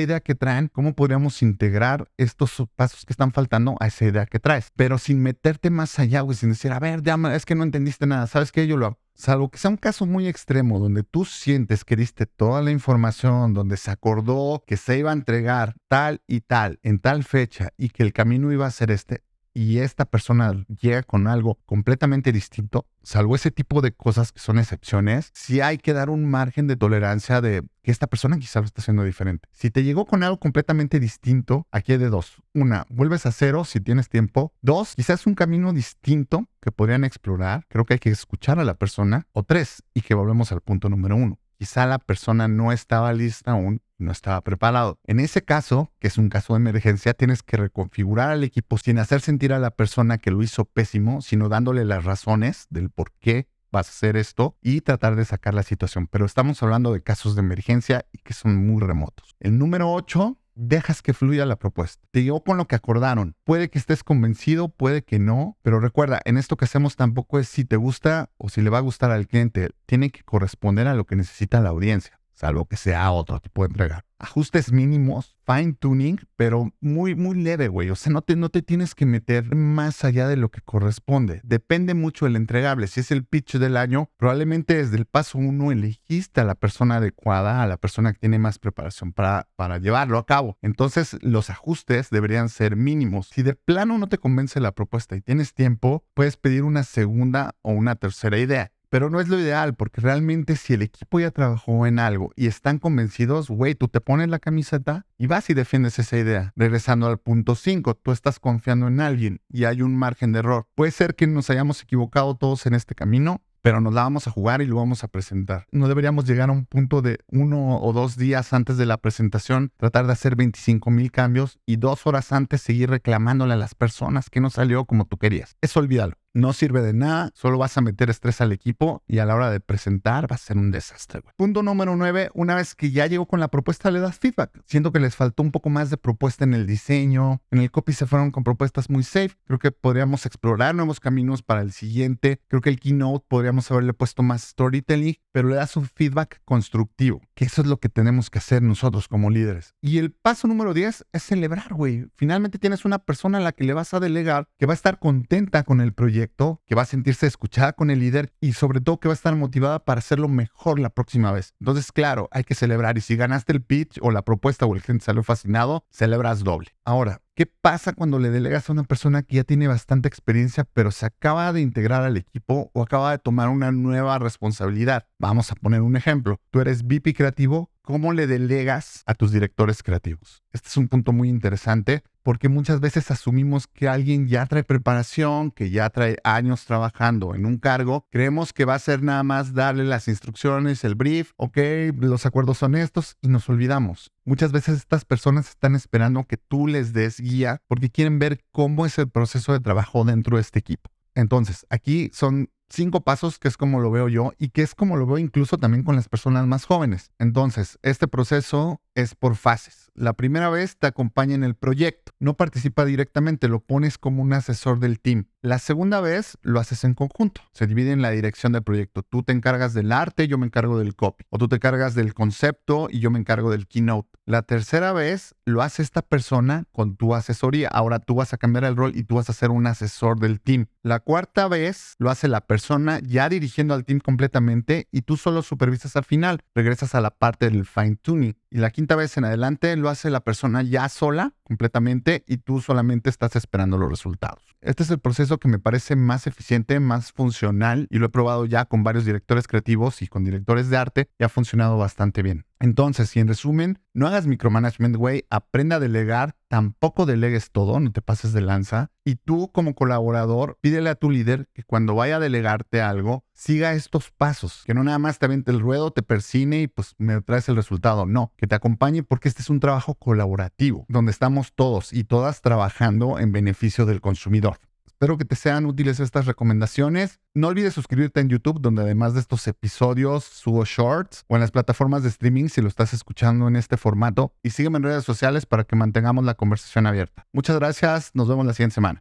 idea 0.00 0.18
que 0.18 0.34
traen? 0.34 0.66
¿Cómo 0.66 0.96
podríamos 0.96 1.40
integrar 1.42 2.10
estos 2.16 2.60
pasos 2.74 3.06
que 3.06 3.12
están 3.12 3.30
faltando 3.30 3.76
a 3.78 3.86
esa 3.86 4.04
idea 4.04 4.26
que 4.26 4.40
traes? 4.40 4.72
Pero 4.74 4.98
sin 4.98 5.22
meterte 5.22 5.70
más 5.70 5.96
allá, 6.00 6.22
güey, 6.22 6.36
sin 6.36 6.48
decir, 6.48 6.72
a 6.72 6.80
ver, 6.80 7.04
ya, 7.04 7.16
es 7.32 7.46
que 7.46 7.54
no 7.54 7.62
entendiste 7.62 8.04
nada, 8.08 8.26
¿sabes 8.26 8.50
qué? 8.50 8.66
Yo 8.66 8.76
lo 8.76 8.86
hago. 8.86 9.01
Salvo 9.22 9.50
que 9.50 9.58
sea 9.58 9.70
un 9.70 9.76
caso 9.76 10.04
muy 10.04 10.26
extremo 10.26 10.80
donde 10.80 11.04
tú 11.04 11.24
sientes 11.24 11.84
que 11.84 11.94
diste 11.94 12.26
toda 12.26 12.60
la 12.60 12.72
información, 12.72 13.54
donde 13.54 13.76
se 13.76 13.92
acordó 13.92 14.64
que 14.66 14.76
se 14.76 14.98
iba 14.98 15.10
a 15.10 15.12
entregar 15.12 15.76
tal 15.86 16.22
y 16.26 16.40
tal 16.40 16.80
en 16.82 16.98
tal 16.98 17.22
fecha 17.22 17.72
y 17.76 17.90
que 17.90 18.02
el 18.02 18.12
camino 18.12 18.50
iba 18.50 18.66
a 18.66 18.70
ser 18.72 18.90
este, 18.90 19.22
y 19.54 19.78
esta 19.78 20.04
persona 20.04 20.64
llega 20.80 21.02
con 21.02 21.26
algo 21.26 21.58
completamente 21.66 22.32
distinto, 22.32 22.86
salvo 23.02 23.34
ese 23.34 23.50
tipo 23.50 23.80
de 23.80 23.92
cosas 23.92 24.32
que 24.32 24.40
son 24.40 24.58
excepciones, 24.58 25.30
sí 25.34 25.60
hay 25.60 25.78
que 25.78 25.92
dar 25.92 26.10
un 26.10 26.28
margen 26.28 26.66
de 26.66 26.76
tolerancia 26.76 27.40
de 27.40 27.62
que 27.82 27.90
esta 27.90 28.06
persona 28.06 28.38
quizás 28.38 28.62
lo 28.62 28.66
está 28.66 28.80
haciendo 28.80 29.04
diferente. 29.04 29.48
Si 29.52 29.70
te 29.70 29.82
llegó 29.82 30.06
con 30.06 30.22
algo 30.22 30.38
completamente 30.38 31.00
distinto, 31.00 31.66
aquí 31.70 31.92
hay 31.92 31.98
de 31.98 32.10
dos. 32.10 32.36
Una, 32.54 32.86
vuelves 32.88 33.26
a 33.26 33.32
cero 33.32 33.64
si 33.64 33.80
tienes 33.80 34.08
tiempo. 34.08 34.52
Dos, 34.62 34.94
quizás 34.94 35.26
un 35.26 35.34
camino 35.34 35.72
distinto 35.72 36.46
que 36.60 36.70
podrían 36.70 37.04
explorar. 37.04 37.66
Creo 37.68 37.84
que 37.84 37.94
hay 37.94 37.98
que 37.98 38.10
escuchar 38.10 38.60
a 38.60 38.64
la 38.64 38.74
persona. 38.74 39.26
O 39.32 39.42
tres, 39.42 39.82
y 39.94 40.02
que 40.02 40.14
volvemos 40.14 40.52
al 40.52 40.60
punto 40.60 40.88
número 40.88 41.16
uno. 41.16 41.38
Quizá 41.58 41.86
la 41.86 41.98
persona 41.98 42.48
no 42.48 42.72
estaba 42.72 43.12
lista 43.12 43.52
aún 43.52 43.80
no 44.02 44.12
estaba 44.12 44.40
preparado. 44.42 44.98
En 45.04 45.20
ese 45.20 45.42
caso, 45.42 45.92
que 45.98 46.08
es 46.08 46.18
un 46.18 46.28
caso 46.28 46.52
de 46.52 46.58
emergencia, 46.58 47.14
tienes 47.14 47.42
que 47.42 47.56
reconfigurar 47.56 48.30
al 48.30 48.44
equipo 48.44 48.78
sin 48.78 48.98
hacer 48.98 49.20
sentir 49.20 49.52
a 49.52 49.58
la 49.58 49.70
persona 49.70 50.18
que 50.18 50.30
lo 50.30 50.42
hizo 50.42 50.64
pésimo, 50.64 51.22
sino 51.22 51.48
dándole 51.48 51.84
las 51.84 52.04
razones 52.04 52.66
del 52.70 52.90
por 52.90 53.12
qué 53.20 53.48
vas 53.72 53.88
a 53.88 53.90
hacer 53.90 54.16
esto 54.16 54.56
y 54.60 54.82
tratar 54.82 55.16
de 55.16 55.24
sacar 55.24 55.54
la 55.54 55.62
situación. 55.62 56.06
Pero 56.06 56.26
estamos 56.26 56.62
hablando 56.62 56.92
de 56.92 57.02
casos 57.02 57.34
de 57.34 57.40
emergencia 57.40 58.06
y 58.12 58.18
que 58.18 58.34
son 58.34 58.66
muy 58.66 58.82
remotos. 58.82 59.34
El 59.40 59.58
número 59.58 59.90
8 59.90 60.38
dejas 60.54 61.00
que 61.00 61.14
fluya 61.14 61.46
la 61.46 61.56
propuesta. 61.56 62.06
Te 62.10 62.22
llevo 62.22 62.44
con 62.44 62.58
lo 62.58 62.66
que 62.66 62.76
acordaron. 62.76 63.34
Puede 63.44 63.70
que 63.70 63.78
estés 63.78 64.04
convencido, 64.04 64.68
puede 64.68 65.02
que 65.02 65.18
no, 65.18 65.56
pero 65.62 65.80
recuerda, 65.80 66.20
en 66.26 66.36
esto 66.36 66.56
que 66.56 66.66
hacemos 66.66 66.96
tampoco 66.96 67.38
es 67.38 67.48
si 67.48 67.64
te 67.64 67.76
gusta 67.76 68.30
o 68.36 68.50
si 68.50 68.60
le 68.60 68.70
va 68.70 68.78
a 68.78 68.82
gustar 68.82 69.10
al 69.10 69.26
cliente, 69.26 69.70
tiene 69.86 70.10
que 70.10 70.22
corresponder 70.22 70.86
a 70.86 70.94
lo 70.94 71.06
que 71.06 71.16
necesita 71.16 71.60
la 71.60 71.70
audiencia 71.70 72.21
salvo 72.42 72.66
que 72.66 72.76
sea 72.76 73.12
otro 73.12 73.38
tipo 73.38 73.62
de 73.62 73.68
entrega. 73.68 74.04
Ajustes 74.18 74.72
mínimos, 74.72 75.36
fine 75.46 75.74
tuning, 75.74 76.18
pero 76.34 76.72
muy, 76.80 77.14
muy 77.14 77.36
leve, 77.36 77.68
güey. 77.68 77.90
O 77.90 77.94
sea, 77.94 78.12
no 78.12 78.22
te, 78.22 78.34
no 78.34 78.48
te 78.48 78.62
tienes 78.62 78.96
que 78.96 79.06
meter 79.06 79.54
más 79.54 80.04
allá 80.04 80.26
de 80.26 80.36
lo 80.36 80.50
que 80.50 80.60
corresponde. 80.60 81.40
Depende 81.44 81.94
mucho 81.94 82.24
del 82.24 82.34
entregable. 82.34 82.88
Si 82.88 82.98
es 83.00 83.12
el 83.12 83.24
pitch 83.24 83.58
del 83.58 83.76
año, 83.76 84.10
probablemente 84.16 84.74
desde 84.74 84.96
el 84.96 85.06
paso 85.06 85.38
uno 85.38 85.70
elegiste 85.70 86.40
a 86.40 86.44
la 86.44 86.56
persona 86.56 86.96
adecuada, 86.96 87.62
a 87.62 87.66
la 87.68 87.76
persona 87.76 88.12
que 88.12 88.18
tiene 88.18 88.40
más 88.40 88.58
preparación 88.58 89.12
para, 89.12 89.48
para 89.54 89.78
llevarlo 89.78 90.18
a 90.18 90.26
cabo. 90.26 90.58
Entonces, 90.62 91.16
los 91.22 91.48
ajustes 91.48 92.10
deberían 92.10 92.48
ser 92.48 92.74
mínimos. 92.74 93.28
Si 93.32 93.42
de 93.42 93.54
plano 93.54 93.98
no 93.98 94.08
te 94.08 94.18
convence 94.18 94.58
la 94.58 94.72
propuesta 94.72 95.14
y 95.14 95.20
tienes 95.20 95.54
tiempo, 95.54 96.04
puedes 96.14 96.36
pedir 96.36 96.64
una 96.64 96.82
segunda 96.82 97.54
o 97.62 97.70
una 97.70 97.94
tercera 97.94 98.38
idea 98.38 98.72
pero 98.92 99.08
no 99.08 99.20
es 99.20 99.28
lo 99.28 99.40
ideal 99.40 99.74
porque 99.74 100.02
realmente 100.02 100.54
si 100.54 100.74
el 100.74 100.82
equipo 100.82 101.18
ya 101.18 101.30
trabajó 101.30 101.86
en 101.86 101.98
algo 101.98 102.30
y 102.36 102.46
están 102.46 102.78
convencidos, 102.78 103.48
güey, 103.48 103.74
tú 103.74 103.88
te 103.88 104.02
pones 104.02 104.28
la 104.28 104.38
camiseta 104.38 105.06
y 105.16 105.28
vas 105.28 105.48
y 105.48 105.54
defiendes 105.54 105.98
esa 105.98 106.18
idea. 106.18 106.52
Regresando 106.56 107.06
al 107.06 107.16
punto 107.16 107.54
5, 107.54 107.94
tú 107.94 108.12
estás 108.12 108.38
confiando 108.38 108.88
en 108.88 109.00
alguien 109.00 109.40
y 109.48 109.64
hay 109.64 109.80
un 109.80 109.96
margen 109.96 110.32
de 110.32 110.40
error. 110.40 110.66
Puede 110.74 110.90
ser 110.90 111.14
que 111.14 111.26
nos 111.26 111.48
hayamos 111.48 111.82
equivocado 111.82 112.36
todos 112.36 112.66
en 112.66 112.74
este 112.74 112.94
camino, 112.94 113.40
pero 113.62 113.80
nos 113.80 113.94
la 113.94 114.02
vamos 114.02 114.26
a 114.26 114.30
jugar 114.30 114.60
y 114.60 114.66
lo 114.66 114.76
vamos 114.76 115.04
a 115.04 115.08
presentar. 115.08 115.66
No 115.72 115.88
deberíamos 115.88 116.26
llegar 116.26 116.50
a 116.50 116.52
un 116.52 116.66
punto 116.66 117.00
de 117.00 117.18
uno 117.28 117.78
o 117.80 117.94
dos 117.94 118.18
días 118.18 118.52
antes 118.52 118.76
de 118.76 118.84
la 118.84 118.98
presentación, 118.98 119.72
tratar 119.78 120.06
de 120.06 120.12
hacer 120.12 120.36
25 120.36 120.90
mil 120.90 121.10
cambios 121.10 121.58
y 121.64 121.76
dos 121.76 122.06
horas 122.06 122.30
antes 122.30 122.60
seguir 122.60 122.90
reclamándole 122.90 123.54
a 123.54 123.56
las 123.56 123.74
personas 123.74 124.28
que 124.28 124.42
no 124.42 124.50
salió 124.50 124.84
como 124.84 125.06
tú 125.06 125.16
querías. 125.16 125.56
Eso 125.62 125.80
olvídalo 125.80 126.21
no 126.34 126.52
sirve 126.52 126.80
de 126.82 126.92
nada, 126.92 127.30
solo 127.34 127.58
vas 127.58 127.76
a 127.76 127.80
meter 127.80 128.10
estrés 128.10 128.40
al 128.40 128.52
equipo 128.52 129.02
y 129.06 129.18
a 129.18 129.26
la 129.26 129.34
hora 129.34 129.50
de 129.50 129.60
presentar 129.60 130.30
va 130.30 130.36
a 130.36 130.38
ser 130.38 130.56
un 130.56 130.70
desastre. 130.70 131.22
Punto 131.36 131.62
número 131.62 131.94
9, 131.96 132.30
una 132.34 132.54
vez 132.54 132.74
que 132.74 132.90
ya 132.90 133.06
llegó 133.06 133.26
con 133.26 133.40
la 133.40 133.48
propuesta 133.48 133.90
le 133.90 134.00
das 134.00 134.18
feedback. 134.18 134.62
Siento 134.64 134.92
que 134.92 135.00
les 135.00 135.14
faltó 135.14 135.42
un 135.42 135.50
poco 135.50 135.70
más 135.70 135.90
de 135.90 135.96
propuesta 135.96 136.44
en 136.44 136.54
el 136.54 136.66
diseño, 136.66 137.42
en 137.50 137.60
el 137.60 137.70
copy 137.70 137.92
se 137.92 138.06
fueron 138.06 138.30
con 138.30 138.44
propuestas 138.44 138.88
muy 138.88 139.02
safe. 139.02 139.36
Creo 139.44 139.58
que 139.58 139.72
podríamos 139.72 140.24
explorar 140.26 140.74
nuevos 140.74 141.00
caminos 141.00 141.42
para 141.42 141.60
el 141.60 141.72
siguiente. 141.72 142.40
Creo 142.48 142.60
que 142.60 142.70
el 142.70 142.80
keynote 142.80 143.26
podríamos 143.28 143.70
haberle 143.70 143.92
puesto 143.92 144.22
más 144.22 144.42
storytelling, 144.42 145.16
pero 145.32 145.48
le 145.48 145.56
das 145.56 145.76
un 145.76 145.86
feedback 145.86 146.40
constructivo, 146.44 147.20
que 147.34 147.44
eso 147.44 147.62
es 147.62 147.68
lo 147.68 147.78
que 147.78 147.88
tenemos 147.88 148.30
que 148.30 148.38
hacer 148.38 148.62
nosotros 148.62 149.08
como 149.08 149.30
líderes. 149.30 149.74
Y 149.80 149.98
el 149.98 150.12
paso 150.12 150.48
número 150.48 150.72
10 150.74 151.06
es 151.12 151.22
celebrar, 151.22 151.74
güey. 151.74 152.06
Finalmente 152.16 152.58
tienes 152.58 152.84
una 152.84 153.00
persona 153.00 153.38
a 153.38 153.40
la 153.40 153.52
que 153.52 153.64
le 153.64 153.74
vas 153.74 153.92
a 153.94 154.00
delegar 154.00 154.48
que 154.58 154.66
va 154.66 154.72
a 154.72 154.74
estar 154.74 154.98
contenta 154.98 155.62
con 155.64 155.80
el 155.80 155.92
proyecto 155.92 156.21
que 156.28 156.74
va 156.74 156.82
a 156.82 156.86
sentirse 156.86 157.26
escuchada 157.26 157.72
con 157.72 157.90
el 157.90 158.00
líder 158.00 158.32
y 158.40 158.52
sobre 158.52 158.80
todo 158.80 158.98
que 158.98 159.08
va 159.08 159.14
a 159.14 159.16
estar 159.16 159.34
motivada 159.36 159.84
para 159.84 159.98
hacerlo 159.98 160.28
mejor 160.28 160.78
la 160.78 160.90
próxima 160.90 161.32
vez. 161.32 161.54
Entonces, 161.60 161.92
claro, 161.92 162.28
hay 162.32 162.44
que 162.44 162.54
celebrar 162.54 162.98
y 162.98 163.00
si 163.00 163.16
ganaste 163.16 163.52
el 163.52 163.62
pitch 163.62 163.98
o 164.02 164.10
la 164.10 164.22
propuesta 164.22 164.66
o 164.66 164.74
el 164.74 164.82
cliente 164.82 165.04
salió 165.04 165.22
fascinado, 165.22 165.84
celebras 165.90 166.44
doble. 166.44 166.74
Ahora, 166.84 167.20
¿Qué 167.34 167.46
pasa 167.46 167.94
cuando 167.94 168.18
le 168.18 168.28
delegas 168.28 168.68
a 168.68 168.74
una 168.74 168.84
persona 168.84 169.22
que 169.22 169.36
ya 169.36 169.44
tiene 169.44 169.66
bastante 169.66 170.06
experiencia, 170.06 170.68
pero 170.74 170.90
se 170.90 171.06
acaba 171.06 171.50
de 171.54 171.62
integrar 171.62 172.02
al 172.02 172.18
equipo 172.18 172.70
o 172.74 172.82
acaba 172.82 173.10
de 173.12 173.18
tomar 173.18 173.48
una 173.48 173.72
nueva 173.72 174.18
responsabilidad? 174.18 175.06
Vamos 175.18 175.50
a 175.50 175.54
poner 175.54 175.80
un 175.80 175.96
ejemplo. 175.96 176.38
Tú 176.50 176.60
eres 176.60 176.82
VP 176.82 177.14
creativo, 177.14 177.70
¿cómo 177.80 178.12
le 178.12 178.26
delegas 178.26 179.02
a 179.06 179.14
tus 179.14 179.32
directores 179.32 179.82
creativos? 179.82 180.42
Este 180.52 180.68
es 180.68 180.76
un 180.76 180.88
punto 180.88 181.14
muy 181.14 181.30
interesante 181.30 182.02
porque 182.22 182.50
muchas 182.50 182.80
veces 182.80 183.10
asumimos 183.10 183.66
que 183.66 183.88
alguien 183.88 184.28
ya 184.28 184.46
trae 184.46 184.62
preparación, 184.62 185.50
que 185.50 185.70
ya 185.70 185.88
trae 185.90 186.18
años 186.24 186.64
trabajando 186.66 187.34
en 187.34 187.46
un 187.46 187.58
cargo, 187.58 188.06
creemos 188.10 188.52
que 188.52 188.64
va 188.64 188.74
a 188.74 188.78
ser 188.78 189.02
nada 189.02 189.22
más 189.22 189.54
darle 189.54 189.84
las 189.84 190.06
instrucciones, 190.06 190.84
el 190.84 190.94
brief, 190.94 191.32
ok, 191.36 191.58
los 191.98 192.26
acuerdos 192.26 192.58
son 192.58 192.74
estos 192.74 193.16
y 193.22 193.28
nos 193.28 193.48
olvidamos. 193.48 194.12
Muchas 194.24 194.52
veces 194.52 194.76
estas 194.76 195.04
personas 195.04 195.48
están 195.48 195.74
esperando 195.74 196.24
que 196.24 196.36
tú 196.36 196.68
les 196.68 196.92
des 196.92 197.18
guía 197.18 197.60
porque 197.66 197.90
quieren 197.90 198.20
ver 198.20 198.44
cómo 198.52 198.86
es 198.86 198.96
el 198.98 199.08
proceso 199.08 199.52
de 199.52 199.58
trabajo 199.58 200.04
dentro 200.04 200.36
de 200.36 200.42
este 200.42 200.60
equipo. 200.60 200.90
Entonces, 201.14 201.66
aquí 201.70 202.08
son 202.12 202.48
cinco 202.68 203.02
pasos, 203.02 203.38
que 203.38 203.48
es 203.48 203.56
como 203.56 203.80
lo 203.80 203.90
veo 203.90 204.08
yo 204.08 204.32
y 204.38 204.48
que 204.50 204.62
es 204.62 204.74
como 204.74 204.96
lo 204.96 205.06
veo 205.06 205.18
incluso 205.18 205.58
también 205.58 205.82
con 205.82 205.96
las 205.96 206.08
personas 206.08 206.46
más 206.46 206.64
jóvenes. 206.64 207.10
Entonces, 207.18 207.78
este 207.82 208.06
proceso 208.08 208.80
es 208.94 209.14
por 209.14 209.36
fases. 209.36 209.90
La 209.94 210.14
primera 210.14 210.48
vez 210.48 210.78
te 210.78 210.86
acompaña 210.86 211.34
en 211.34 211.44
el 211.44 211.54
proyecto, 211.54 212.12
no 212.18 212.34
participa 212.34 212.84
directamente, 212.84 213.48
lo 213.48 213.60
pones 213.60 213.98
como 213.98 214.22
un 214.22 214.32
asesor 214.32 214.80
del 214.80 215.00
team. 215.00 215.26
La 215.42 215.58
segunda 215.58 216.00
vez 216.00 216.38
lo 216.42 216.60
haces 216.60 216.84
en 216.84 216.94
conjunto, 216.94 217.42
se 217.52 217.66
divide 217.66 217.92
en 217.92 218.00
la 218.00 218.10
dirección 218.10 218.52
del 218.52 218.62
proyecto. 218.62 219.02
Tú 219.02 219.22
te 219.22 219.32
encargas 219.32 219.74
del 219.74 219.92
arte, 219.92 220.28
yo 220.28 220.38
me 220.38 220.46
encargo 220.46 220.78
del 220.78 220.96
copy, 220.96 221.24
o 221.30 221.38
tú 221.38 221.48
te 221.48 221.56
encargas 221.56 221.94
del 221.94 222.14
concepto 222.14 222.88
y 222.90 223.00
yo 223.00 223.10
me 223.10 223.18
encargo 223.18 223.50
del 223.50 223.66
keynote. 223.66 224.08
La 224.24 224.42
tercera 224.42 224.92
vez 224.92 225.34
lo 225.44 225.62
hace 225.62 225.82
esta 225.82 226.00
persona 226.00 226.64
con 226.72 226.96
tu 226.96 227.14
asesoría. 227.14 227.68
Ahora 227.68 227.98
tú 227.98 228.14
vas 228.14 228.32
a 228.32 228.38
cambiar 228.38 228.64
el 228.64 228.76
rol 228.76 228.92
y 228.94 229.02
tú 229.02 229.16
vas 229.16 229.28
a 229.28 229.32
ser 229.32 229.50
un 229.50 229.66
asesor 229.66 230.20
del 230.20 230.40
team. 230.40 230.66
La 230.82 231.00
cuarta 231.00 231.48
vez 231.48 231.96
lo 231.98 232.08
hace 232.08 232.28
la 232.28 232.42
persona 232.42 233.00
ya 233.00 233.28
dirigiendo 233.28 233.74
al 233.74 233.84
team 233.84 233.98
completamente 233.98 234.86
y 234.92 235.02
tú 235.02 235.16
solo 235.16 235.42
supervisas 235.42 235.96
al 235.96 236.04
final. 236.04 236.40
Regresas 236.54 236.94
a 236.94 237.00
la 237.00 237.10
parte 237.10 237.50
del 237.50 237.66
fine 237.66 237.96
tuning. 237.96 238.36
Y 238.54 238.58
la 238.58 238.70
quinta 238.70 238.96
vez 238.96 239.16
en 239.16 239.24
adelante 239.24 239.74
lo 239.76 239.88
hace 239.88 240.10
la 240.10 240.20
persona 240.20 240.60
ya 240.60 240.86
sola 240.90 241.32
completamente 241.42 242.22
y 242.26 242.36
tú 242.36 242.60
solamente 242.60 243.08
estás 243.08 243.34
esperando 243.34 243.78
los 243.78 243.88
resultados. 243.88 244.42
Este 244.60 244.82
es 244.82 244.90
el 244.90 244.98
proceso 244.98 245.38
que 245.38 245.48
me 245.48 245.58
parece 245.58 245.96
más 245.96 246.26
eficiente, 246.26 246.78
más 246.78 247.12
funcional 247.12 247.86
y 247.88 247.96
lo 247.96 248.04
he 248.04 248.10
probado 248.10 248.44
ya 248.44 248.66
con 248.66 248.84
varios 248.84 249.06
directores 249.06 249.48
creativos 249.48 250.02
y 250.02 250.06
con 250.06 250.22
directores 250.24 250.68
de 250.68 250.76
arte 250.76 251.08
y 251.18 251.24
ha 251.24 251.30
funcionado 251.30 251.78
bastante 251.78 252.20
bien. 252.20 252.44
Entonces, 252.62 253.10
si 253.10 253.18
en 253.18 253.26
resumen, 253.26 253.80
no 253.92 254.06
hagas 254.06 254.28
micromanagement, 254.28 254.94
güey, 254.94 255.26
aprenda 255.30 255.76
a 255.76 255.80
delegar, 255.80 256.36
tampoco 256.46 257.06
delegues 257.06 257.50
todo, 257.50 257.80
no 257.80 257.90
te 257.90 258.02
pases 258.02 258.32
de 258.32 258.40
lanza. 258.40 258.92
Y 259.04 259.16
tú 259.16 259.50
como 259.50 259.74
colaborador, 259.74 260.58
pídele 260.60 260.88
a 260.88 260.94
tu 260.94 261.10
líder 261.10 261.48
que 261.54 261.64
cuando 261.64 261.96
vaya 261.96 262.16
a 262.16 262.20
delegarte 262.20 262.80
algo, 262.80 263.24
siga 263.34 263.72
estos 263.72 264.12
pasos, 264.12 264.62
que 264.64 264.74
no 264.74 264.84
nada 264.84 265.00
más 265.00 265.18
te 265.18 265.26
avente 265.26 265.50
el 265.50 265.58
ruedo, 265.58 265.90
te 265.90 266.04
persine 266.04 266.62
y 266.62 266.68
pues 266.68 266.94
me 266.98 267.20
traes 267.20 267.48
el 267.48 267.56
resultado, 267.56 268.06
no, 268.06 268.32
que 268.36 268.46
te 268.46 268.54
acompañe 268.54 269.02
porque 269.02 269.28
este 269.28 269.42
es 269.42 269.50
un 269.50 269.58
trabajo 269.58 269.96
colaborativo, 269.96 270.86
donde 270.88 271.10
estamos 271.10 271.54
todos 271.54 271.92
y 271.92 272.04
todas 272.04 272.42
trabajando 272.42 273.18
en 273.18 273.32
beneficio 273.32 273.86
del 273.86 274.00
consumidor. 274.00 274.58
Espero 275.02 275.18
que 275.18 275.24
te 275.24 275.34
sean 275.34 275.66
útiles 275.66 275.98
estas 275.98 276.26
recomendaciones. 276.26 277.18
No 277.34 277.48
olvides 277.48 277.74
suscribirte 277.74 278.20
en 278.20 278.28
YouTube, 278.28 278.60
donde 278.60 278.82
además 278.82 279.14
de 279.14 279.18
estos 279.18 279.48
episodios 279.48 280.22
subo 280.22 280.64
shorts 280.64 281.24
o 281.26 281.34
en 281.34 281.40
las 281.40 281.50
plataformas 281.50 282.04
de 282.04 282.08
streaming 282.08 282.46
si 282.46 282.62
lo 282.62 282.68
estás 282.68 282.94
escuchando 282.94 283.48
en 283.48 283.56
este 283.56 283.76
formato. 283.76 284.32
Y 284.44 284.50
sígueme 284.50 284.76
en 284.76 284.84
redes 284.84 285.02
sociales 285.02 285.44
para 285.44 285.64
que 285.64 285.74
mantengamos 285.74 286.24
la 286.24 286.34
conversación 286.34 286.86
abierta. 286.86 287.26
Muchas 287.32 287.58
gracias. 287.58 288.12
Nos 288.14 288.28
vemos 288.28 288.46
la 288.46 288.54
siguiente 288.54 288.74
semana. 288.74 289.00